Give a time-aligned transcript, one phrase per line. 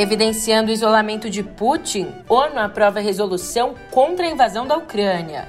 [0.00, 5.46] Evidenciando o isolamento de Putin, ONU aprova resolução contra a invasão da Ucrânia.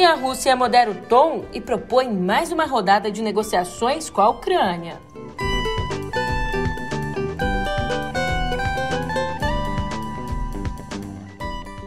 [0.00, 4.30] E a Rússia modera o tom e propõe mais uma rodada de negociações com a
[4.30, 4.98] Ucrânia.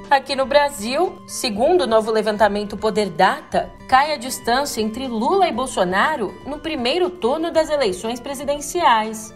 [0.10, 5.52] Aqui no Brasil, segundo o novo levantamento Poder Data, cai a distância entre Lula e
[5.52, 9.34] Bolsonaro no primeiro turno das eleições presidenciais.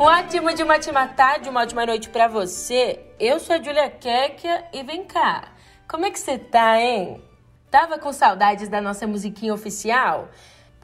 [0.00, 3.00] Um ótimo de uma tarde, uma ótima noite para você.
[3.20, 5.44] Eu sou a Julia Kekia e vem cá.
[5.86, 7.22] Como é que você tá, hein?
[7.70, 10.28] Tava com saudades da nossa musiquinha oficial?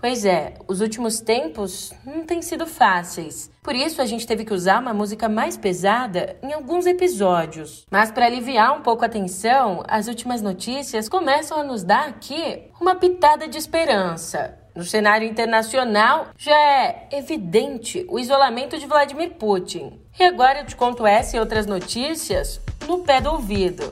[0.04, 3.50] Pois é, os últimos tempos não têm sido fáceis.
[3.62, 7.86] Por isso a gente teve que usar uma música mais pesada em alguns episódios.
[7.90, 12.64] Mas para aliviar um pouco a tensão, as últimas notícias começam a nos dar aqui
[12.78, 14.58] uma pitada de esperança.
[14.76, 19.98] No cenário internacional, já é evidente o isolamento de Vladimir Putin.
[20.20, 23.90] E agora eu te conto essa e outras notícias no pé do ouvido.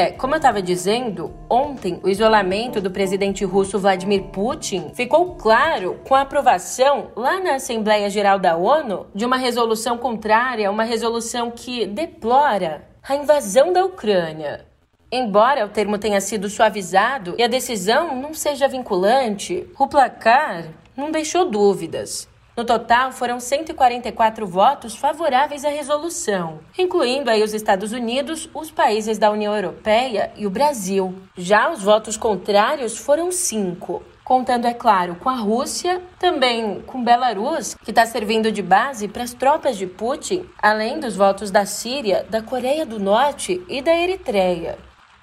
[0.00, 6.00] É, como eu estava dizendo, ontem o isolamento do presidente russo Vladimir Putin ficou claro
[6.08, 11.50] com a aprovação lá na Assembleia Geral da ONU de uma resolução contrária, uma resolução
[11.50, 14.64] que deplora a invasão da Ucrânia.
[15.12, 20.64] Embora o termo tenha sido suavizado e a decisão não seja vinculante, o placar
[20.96, 22.26] não deixou dúvidas.
[22.56, 29.18] No total, foram 144 votos favoráveis à resolução, incluindo aí os Estados Unidos, os países
[29.18, 31.14] da União Europeia e o Brasil.
[31.36, 37.74] Já os votos contrários foram cinco, contando, é claro, com a Rússia, também com Belarus,
[37.74, 42.26] que está servindo de base para as tropas de Putin, além dos votos da Síria,
[42.28, 44.78] da Coreia do Norte e da Eritreia.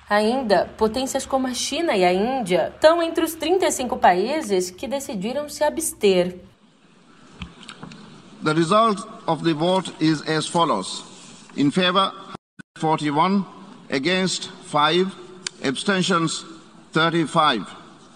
[0.10, 5.50] Ainda, potências como a China e a Índia estão entre os 35 países que decidiram
[5.50, 6.40] se abster.
[8.48, 11.04] The result of the vote is as follows.
[11.58, 12.14] In favor,
[12.78, 13.46] 41,
[13.90, 15.14] against 5,
[15.66, 16.46] abstentions
[16.94, 17.68] 35.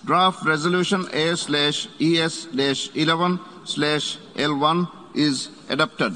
[0.06, 6.16] Draft resolution A slash ES slash 11 slash L1 is adopted.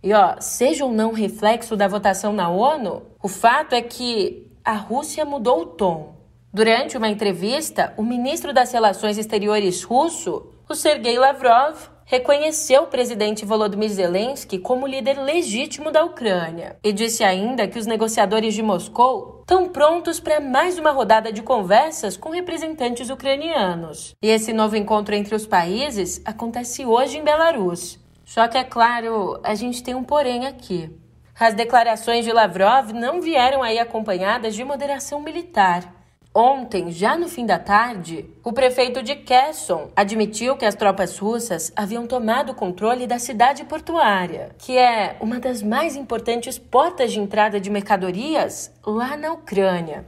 [0.00, 4.74] E ó, seja ou não reflexo da votação na ONU, o fato é que a
[4.74, 6.14] Rússia mudou o tom.
[6.54, 13.44] Durante uma entrevista, o ministro das Relações Exteriores russo o Sergei Lavrov reconheceu o presidente
[13.44, 19.40] Volodymyr Zelensky como líder legítimo da Ucrânia e disse ainda que os negociadores de Moscou
[19.40, 24.14] estão prontos para mais uma rodada de conversas com representantes ucranianos.
[24.22, 27.98] E esse novo encontro entre os países acontece hoje em Belarus.
[28.24, 30.88] Só que, é claro, a gente tem um porém aqui.
[31.38, 35.99] As declarações de Lavrov não vieram aí acompanhadas de moderação militar.
[36.32, 41.72] Ontem, já no fim da tarde, o prefeito de Kherson admitiu que as tropas russas
[41.74, 47.18] haviam tomado o controle da cidade portuária, que é uma das mais importantes portas de
[47.18, 50.06] entrada de mercadorias lá na Ucrânia.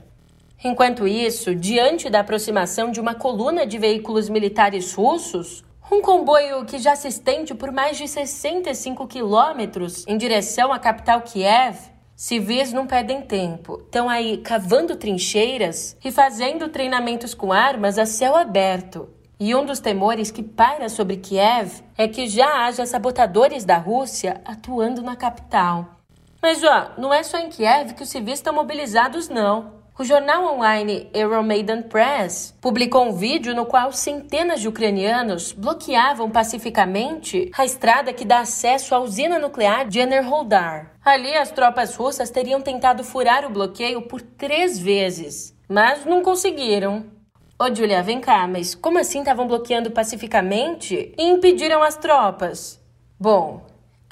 [0.63, 6.79] Enquanto isso, diante da aproximação de uma coluna de veículos militares russos, um comboio que
[6.79, 12.85] já se estende por mais de 65 quilômetros em direção à capital Kiev Civis não
[12.85, 19.09] perdem tempo, estão aí cavando trincheiras e fazendo treinamentos com armas a céu aberto.
[19.39, 24.39] E um dos temores que paira sobre Kiev é que já haja sabotadores da Rússia
[24.45, 25.99] atuando na capital.
[26.41, 29.82] Mas ó, não é só em Kiev que os civis estão mobilizados, não.
[29.97, 37.51] O jornal online Euromaidan Press publicou um vídeo no qual centenas de ucranianos bloqueavam pacificamente
[37.55, 40.93] a estrada que dá acesso à usina nuclear de Enerholdar.
[41.05, 47.05] Ali, as tropas russas teriam tentado furar o bloqueio por três vezes, mas não conseguiram.
[47.59, 52.81] Ô, Julia, vem cá, mas como assim estavam bloqueando pacificamente e impediram as tropas?
[53.19, 53.61] Bom,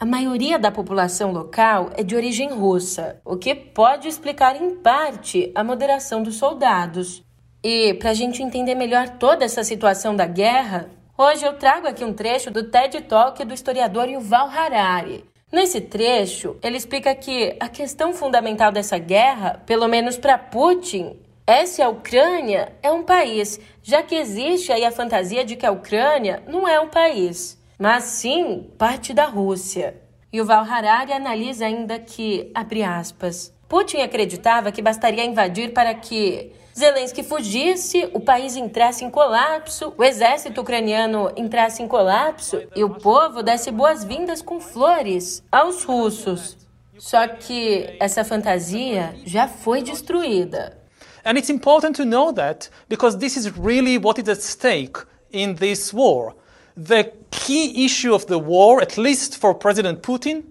[0.01, 5.51] a maioria da população local é de origem russa, o que pode explicar em parte
[5.53, 7.23] a moderação dos soldados.
[7.63, 12.03] E para a gente entender melhor toda essa situação da guerra, hoje eu trago aqui
[12.03, 15.23] um trecho do TED Talk do historiador Yuval Harari.
[15.51, 21.15] Nesse trecho, ele explica que a questão fundamental dessa guerra, pelo menos para Putin,
[21.45, 25.65] é se a Ucrânia é um país, já que existe aí a fantasia de que
[25.65, 29.99] a Ucrânia não é um país mas sim parte da Rússia.
[30.31, 35.95] E o Val Harari analisa ainda que, abre aspas, Putin acreditava que bastaria invadir para
[35.95, 42.83] que Zelensky fugisse, o país entrasse em colapso, o exército ucraniano entrasse em colapso e
[42.83, 46.55] o povo desse boas-vindas com flores aos russos.
[46.99, 50.77] Só que essa fantasia já foi destruída.
[51.25, 54.99] And it's important to know that because this is really what is at stake
[55.31, 56.35] in this war.
[56.75, 60.43] The key issue of the war, at least for President Putin,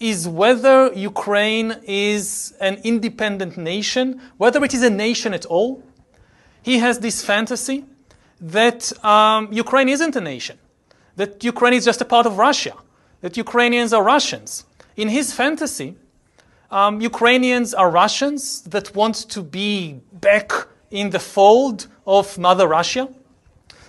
[0.00, 5.82] is whether Ukraine is an independent nation, whether it is a nation at all.
[6.62, 7.84] He has this fantasy
[8.40, 10.58] that um, Ukraine isn't a nation,
[11.16, 12.74] that Ukraine is just a part of Russia,
[13.20, 14.64] that Ukrainians are Russians.
[14.96, 15.96] In his fantasy,
[16.70, 20.50] um, Ukrainians are Russians that want to be back
[20.90, 23.08] in the fold of Mother Russia,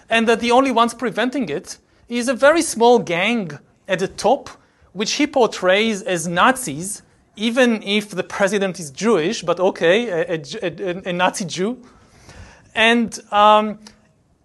[0.09, 3.51] and that the only ones preventing it is a very small gang
[3.87, 4.49] at the top,
[4.93, 7.01] which he portrays as Nazis,
[7.35, 11.81] even if the president is Jewish, but okay, a, a, a, Nazi Jew.
[12.73, 13.79] And um,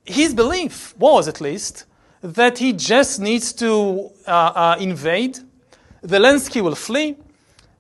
[0.05, 1.85] his belief was, at least,
[2.23, 5.39] that he just needs to uh, uh, invade.
[6.03, 7.17] Zelensky will flee,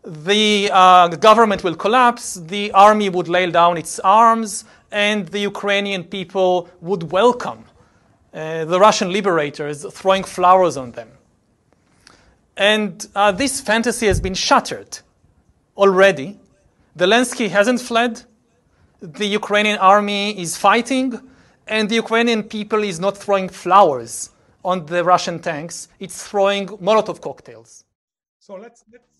[0.04, 6.04] the uh, government will collapse, the army would lay down its arms, and the Ukrainian
[6.04, 7.64] people would welcome
[8.32, 11.08] uh, the Russian liberators throwing flowers on them.
[12.56, 14.98] And uh, this fantasy has been shattered
[15.76, 16.38] already.
[16.96, 18.22] Zelensky hasn't fled,
[19.00, 21.18] the Ukrainian army is fighting,
[21.66, 24.30] and the Ukrainian people is not throwing flowers
[24.64, 27.84] on the Russian tanks, it's throwing Molotov cocktails.
[28.38, 29.10] So let's, let's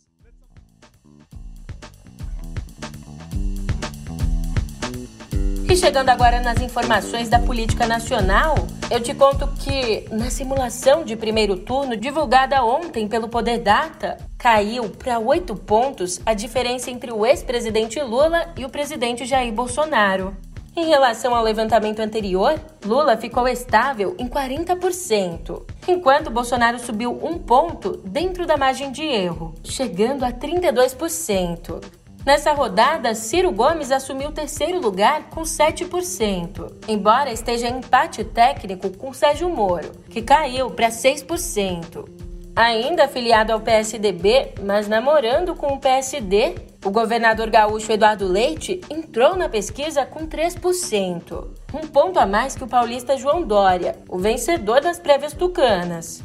[5.70, 8.56] E chegando agora nas informações da política nacional,
[8.90, 14.90] eu te conto que na simulação de primeiro turno divulgada ontem pelo Poder Data, caiu
[14.90, 20.36] para oito pontos a diferença entre o ex-presidente Lula e o presidente Jair Bolsonaro.
[20.76, 27.96] Em relação ao levantamento anterior, Lula ficou estável em 40%, enquanto Bolsonaro subiu um ponto
[28.04, 31.99] dentro da margem de erro, chegando a 32%.
[32.24, 38.90] Nessa rodada, Ciro Gomes assumiu o terceiro lugar com 7%, embora esteja em empate técnico
[38.90, 42.06] com Sérgio Moro, que caiu para 6%.
[42.54, 49.34] Ainda afiliado ao PSDB, mas namorando com o PSD, o governador gaúcho Eduardo Leite entrou
[49.34, 54.82] na pesquisa com 3%, um ponto a mais que o paulista João Dória, o vencedor
[54.82, 56.22] das prévias tucanas.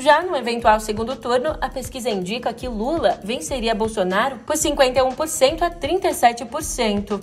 [0.00, 5.70] Já no eventual segundo turno, a pesquisa indica que Lula venceria Bolsonaro por 51% a
[5.72, 7.20] 37%.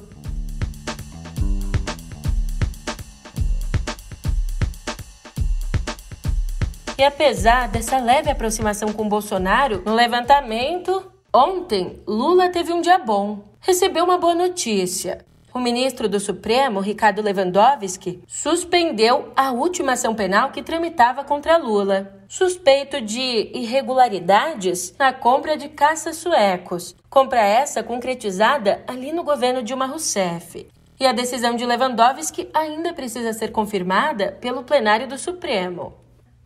[6.98, 13.40] E apesar dessa leve aproximação com Bolsonaro, no levantamento, ontem Lula teve um dia bom.
[13.62, 15.26] Recebeu uma boa notícia.
[15.54, 22.15] O ministro do Supremo, Ricardo Lewandowski, suspendeu a última ação penal que tramitava contra Lula,
[22.28, 26.96] suspeito de irregularidades na compra de caças suecos.
[27.10, 30.68] Compra essa concretizada ali no governo Dilma Rousseff.
[31.00, 35.94] E a decisão de Lewandowski ainda precisa ser confirmada pelo plenário do Supremo.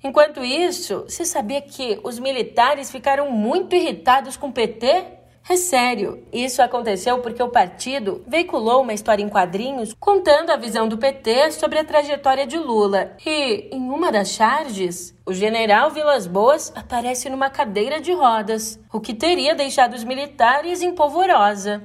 [0.04, 5.19] Enquanto isso, você sabia que os militares ficaram muito irritados com o PT
[5.52, 10.88] é sério, isso aconteceu porque o partido veiculou uma história em quadrinhos contando a visão
[10.88, 13.14] do PT sobre a trajetória de Lula.
[13.26, 19.00] E, em uma das charges, o general Vilas Boas aparece numa cadeira de rodas, o
[19.00, 21.82] que teria deixado os militares em polvorosa.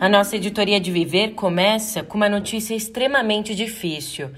[0.00, 4.32] A nossa editoria de Viver começa com uma notícia extremamente difícil.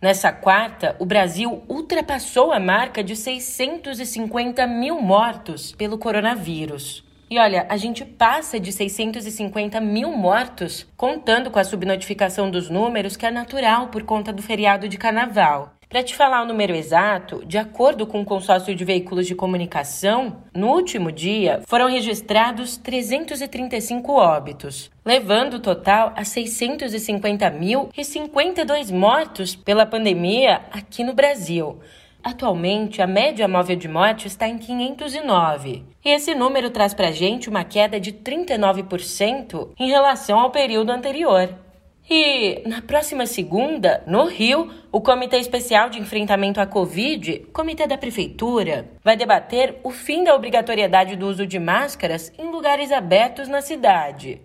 [0.00, 7.04] Nessa quarta, o Brasil ultrapassou a marca de 650 mil mortos pelo coronavírus.
[7.28, 13.16] E olha, a gente passa de 650 mil mortos, contando com a subnotificação dos números,
[13.16, 15.75] que é natural por conta do feriado de carnaval.
[15.88, 20.38] Para te falar o número exato, de acordo com o consórcio de veículos de comunicação,
[20.52, 30.62] no último dia foram registrados 335 óbitos, levando o total a 650.052 mortos pela pandemia
[30.72, 31.78] aqui no Brasil.
[32.20, 35.84] Atualmente, a média móvel de morte está em 509.
[36.04, 40.90] E esse número traz para a gente uma queda de 39% em relação ao período
[40.90, 41.64] anterior.
[42.08, 47.98] E na próxima segunda, no Rio, o Comitê Especial de Enfrentamento à Covid, Comitê da
[47.98, 53.60] Prefeitura, vai debater o fim da obrigatoriedade do uso de máscaras em lugares abertos na
[53.60, 54.40] cidade.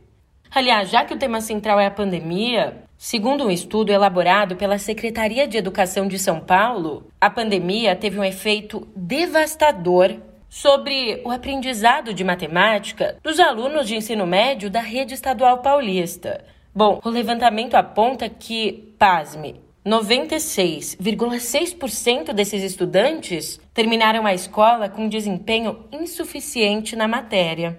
[0.50, 5.48] Aliás, já que o tema central é a pandemia, segundo um estudo elaborado pela Secretaria
[5.48, 10.16] de Educação de São Paulo, a pandemia teve um efeito devastador
[10.50, 16.44] sobre o aprendizado de matemática dos alunos de ensino médio da rede estadual paulista.
[16.74, 26.96] Bom, o levantamento aponta que, pasme, 96,6% desses estudantes terminaram a escola com desempenho insuficiente
[26.96, 27.78] na matéria.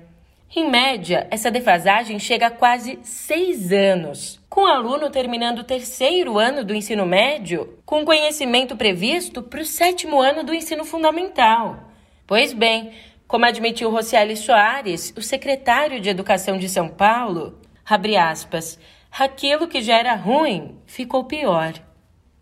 [0.54, 6.38] Em média, essa defasagem chega a quase seis anos, com o aluno terminando o terceiro
[6.38, 11.88] ano do ensino médio com conhecimento previsto para o sétimo ano do ensino fundamental.
[12.26, 12.92] Pois bem,
[13.26, 18.78] como admitiu Rocieli Soares, o secretário de Educação de São Paulo, abre aspas,
[19.10, 21.74] aquilo que já era ruim ficou pior.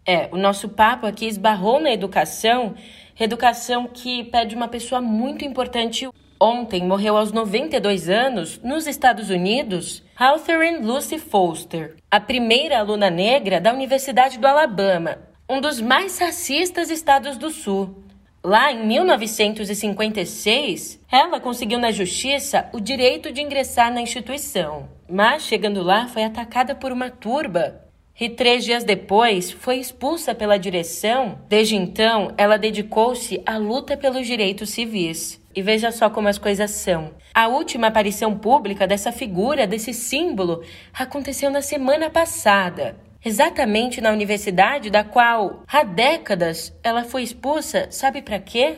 [0.07, 2.75] É, o nosso papo aqui esbarrou na educação,
[3.19, 6.09] educação que pede uma pessoa muito importante.
[6.41, 13.61] Ontem morreu aos 92 anos, nos Estados Unidos, Catherine Lucy Foster, a primeira aluna negra
[13.61, 15.19] da Universidade do Alabama,
[15.49, 18.05] um dos mais racistas estados do Sul.
[18.43, 25.83] Lá em 1956, ela conseguiu na justiça o direito de ingressar na instituição, mas chegando
[25.83, 31.39] lá foi atacada por uma turba e três dias depois foi expulsa pela direção.
[31.49, 35.41] Desde então, ela dedicou-se à luta pelos direitos civis.
[35.57, 37.13] E veja só como as coisas são.
[37.35, 44.91] A última aparição pública dessa figura, desse símbolo, aconteceu na semana passada, exatamente na universidade
[44.91, 48.77] da qual há décadas ela foi expulsa, sabe para quê?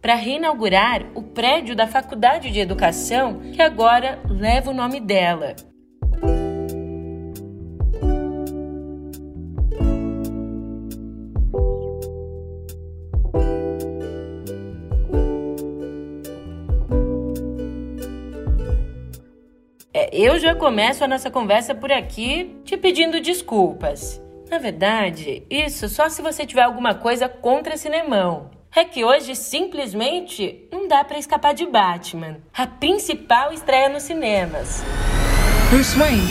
[0.00, 5.54] Para reinaugurar o prédio da Faculdade de Educação que agora leva o nome dela.
[20.12, 24.20] Eu já começo a nossa conversa por aqui te pedindo desculpas.
[24.50, 28.50] Na verdade, isso só se você tiver alguma coisa contra cinemão.
[28.76, 34.82] É que hoje simplesmente não dá para escapar de Batman, a principal estreia nos cinemas.
[35.70, 36.28] Bruce Wayne.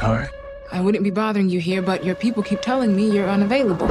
[0.00, 0.28] Sorry.
[0.72, 3.86] I wouldn't be bothering you here, but your people keep telling me you're unavailable.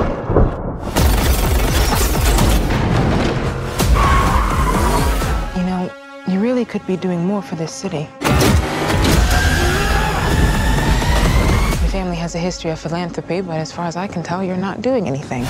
[5.55, 5.89] You know,
[6.27, 8.09] you really could be doing more for this city.
[11.95, 14.81] Family has a history of philanthropy, but as far as I can tell, you're not
[14.81, 15.45] doing anything.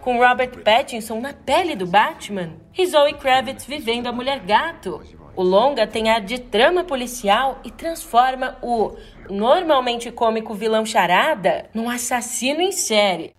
[0.00, 5.00] Com Robert Pattinson na pele do Batman e Zoe Kravitz vivendo a mulher gato.
[5.36, 8.96] O longa tem ar de trama policial e transforma o
[9.30, 13.32] normalmente cômico vilão charada num assassino em série.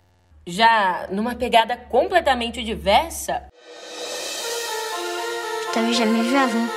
[0.45, 3.43] Já numa pegada completamente diversa.
[5.61, 6.67] Je t'avais jamais vu avant.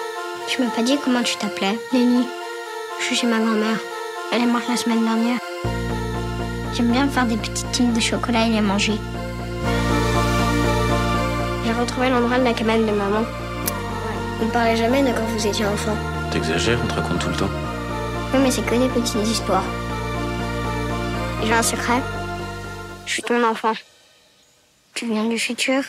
[0.49, 2.27] Tu m'as pas dit comment tu t'appelais Lenny.
[3.01, 3.81] Je suis chez ma grand-mère.
[4.33, 5.39] Elle est morte la semaine dernière.
[6.75, 8.95] J'aime bien faire des petites times de chocolat et les manger.
[11.65, 13.25] J'ai retrouvé l'endroit de la cabane de maman.
[14.41, 15.97] On ne parlait jamais de quand vous étiez enfant.
[16.31, 17.66] T'exagères, on te raconte tout le temps.
[18.37, 19.64] Oui, mais c'est que des petites histoires.
[21.43, 22.02] J'ai un secret.
[23.07, 23.73] Je suis ton enfant.
[24.93, 25.83] Tu viens du futur.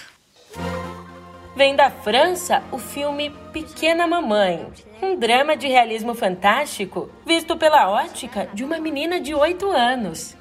[1.58, 4.66] Vem da França o filme Pequena Mamãe,
[5.02, 10.34] um drama de realismo fantástico visto pela ótica de uma menina de 8 anos.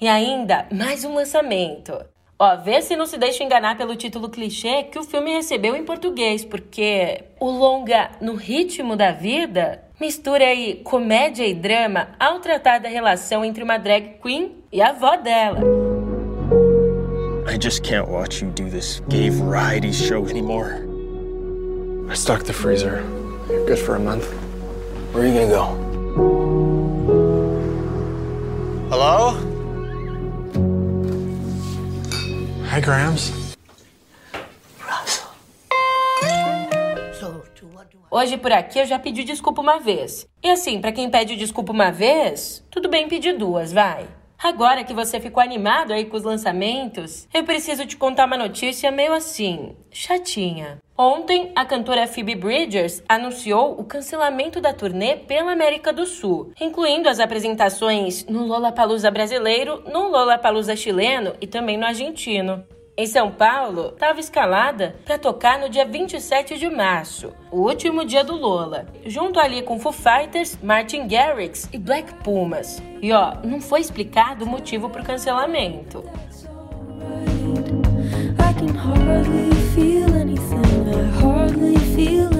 [0.00, 1.92] E ainda mais um lançamento.
[2.40, 5.84] Ó, vê se não se deixa enganar pelo título clichê que o filme recebeu em
[5.84, 12.78] português, porque o longa No Ritmo da Vida mistura aí comédia e drama ao tratar
[12.78, 15.58] da relação entre uma drag queen e a avó dela.
[17.52, 20.86] I just can't watch you do this gay variety show anymore.
[22.08, 23.02] I stocked the freezer.
[23.48, 24.28] You're good for a month.
[25.12, 25.74] Where are you gonna go?
[28.90, 29.57] Hello?
[32.70, 33.32] Hi, Grams.
[38.10, 40.26] Hoje por aqui eu já pedi desculpa uma vez.
[40.42, 44.06] E assim, para quem pede desculpa uma vez, tudo bem pedir duas, vai.
[44.40, 48.88] Agora que você ficou animado aí com os lançamentos, eu preciso te contar uma notícia
[48.88, 50.78] meio assim, chatinha.
[50.96, 57.08] Ontem, a cantora Phoebe Bridgers anunciou o cancelamento da turnê pela América do Sul, incluindo
[57.08, 62.64] as apresentações no Lollapalooza brasileiro, no Lollapalooza chileno e também no argentino.
[62.98, 68.24] Em São Paulo, estava escalada para tocar no dia 27 de março, o último dia
[68.24, 72.82] do Lola, junto ali com Foo Fighters, Martin Garrix e Black Pumas.
[73.00, 76.04] E ó, não foi explicado o motivo para o cancelamento.
[78.36, 82.37] I can hardly feel anything, I hardly feel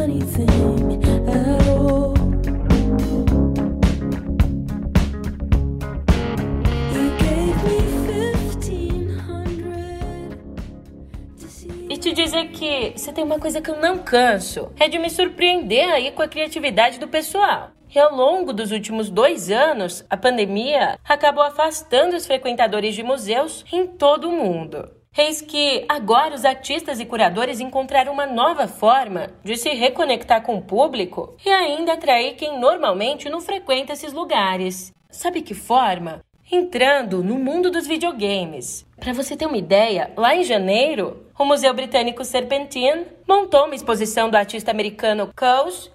[12.28, 16.10] dizer que você tem uma coisa que eu não canso: é de me surpreender aí
[16.12, 17.70] com a criatividade do pessoal.
[17.94, 23.64] E ao longo dos últimos dois anos, a pandemia acabou afastando os frequentadores de museus
[23.72, 24.90] em todo o mundo.
[25.16, 30.58] Eis que agora os artistas e curadores encontraram uma nova forma de se reconectar com
[30.58, 34.92] o público e ainda atrair quem normalmente não frequenta esses lugares.
[35.10, 36.20] Sabe que forma?
[36.50, 38.86] Entrando no mundo dos videogames.
[38.98, 44.30] Para você ter uma ideia, lá em janeiro, o Museu Britânico Serpentine montou uma exposição
[44.30, 45.90] do artista americano Coase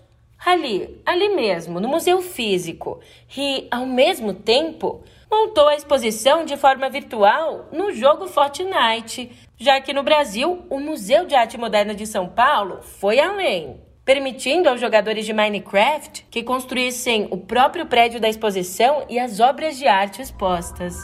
[0.46, 3.00] ali, ali mesmo, no Museu Físico,
[3.36, 9.92] e, ao mesmo tempo, montou a exposição de forma virtual no jogo Fortnite, já que
[9.92, 15.26] no Brasil, o Museu de Arte Moderna de São Paulo foi além, permitindo aos jogadores
[15.26, 20.96] de Minecraft que construíssem o próprio prédio da exposição e as obras de arte expostas.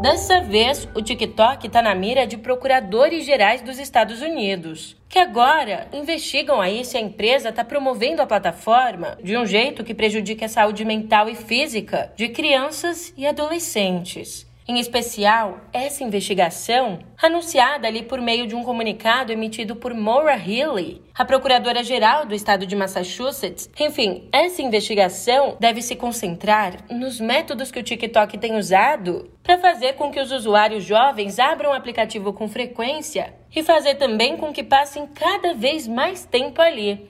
[0.00, 5.88] Dessa vez, o TikTok está na mira de procuradores gerais dos Estados Unidos, que agora
[5.92, 10.48] investigam aí se a empresa está promovendo a plataforma de um jeito que prejudique a
[10.48, 14.47] saúde mental e física de crianças e adolescentes.
[14.70, 21.00] Em especial, essa investigação, anunciada ali por meio de um comunicado emitido por Maura Healey,
[21.14, 23.70] a procuradora-geral do estado de Massachusetts.
[23.80, 29.94] Enfim, essa investigação deve se concentrar nos métodos que o TikTok tem usado para fazer
[29.94, 34.62] com que os usuários jovens abram o aplicativo com frequência e fazer também com que
[34.62, 37.08] passem cada vez mais tempo ali.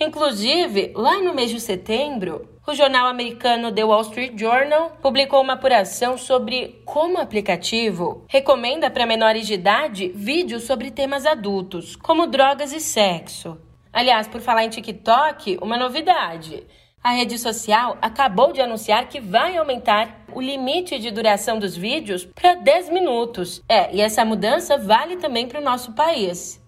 [0.00, 5.52] Inclusive, lá no mês de setembro, o jornal americano The Wall Street Journal publicou uma
[5.52, 12.26] apuração sobre como o aplicativo recomenda para menores de idade vídeos sobre temas adultos, como
[12.26, 13.58] drogas e sexo.
[13.92, 16.66] Aliás, por falar em TikTok, uma novidade.
[17.02, 22.24] A rede social acabou de anunciar que vai aumentar o limite de duração dos vídeos
[22.24, 23.62] para 10 minutos.
[23.68, 26.60] É, e essa mudança vale também para o nosso país.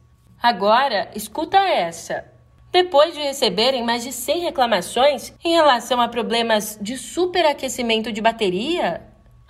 [0.42, 2.36] Agora, escuta essa.
[2.72, 9.02] Depois de receberem mais de 100 reclamações em relação a problemas de superaquecimento de bateria,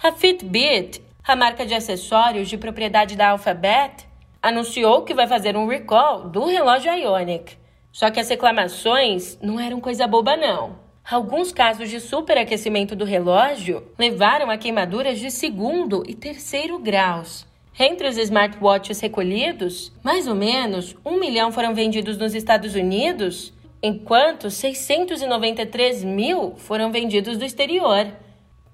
[0.02, 4.06] a Fitbit, a marca de acessórios de propriedade da Alphabet,
[4.40, 7.56] anunciou que vai fazer um recall do relógio Ionic.
[7.90, 10.78] Só que as reclamações não eram coisa boba, não.
[11.08, 17.46] Alguns casos de superaquecimento do relógio levaram a queimaduras de segundo e terceiro graus.
[17.78, 24.50] Entre os smartwatches recolhidos, mais ou menos um milhão foram vendidos nos Estados Unidos, enquanto
[24.50, 28.06] 693 mil foram vendidos do exterior.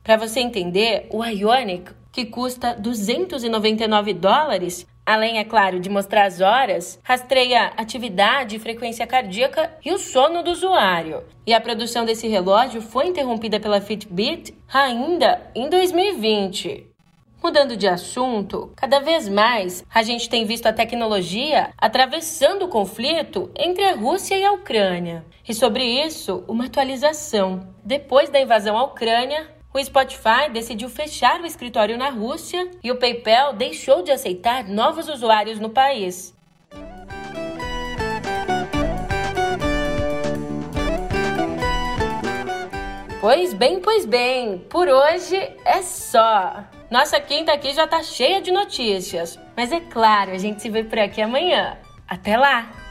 [0.05, 6.41] Para você entender, o Ionic, que custa 299 dólares, além, é claro, de mostrar as
[6.41, 11.25] horas, rastreia atividade, frequência cardíaca e o sono do usuário.
[11.45, 16.92] E a produção desse relógio foi interrompida pela Fitbit ainda em 2020.
[17.43, 23.51] Mudando de assunto, cada vez mais a gente tem visto a tecnologia atravessando o conflito
[23.57, 25.25] entre a Rússia e a Ucrânia.
[25.49, 27.69] E sobre isso, uma atualização.
[27.83, 32.97] Depois da invasão à Ucrânia, o Spotify decidiu fechar o escritório na Rússia e o
[32.97, 36.33] PayPal deixou de aceitar novos usuários no país.
[43.21, 46.65] Pois bem, pois bem, por hoje é só.
[46.93, 49.41] Nossa quinta aqui já tá cheia de notícias.
[49.57, 51.79] Mas é claro, a gente se vê por aqui amanhã.
[52.07, 52.82] Até lá!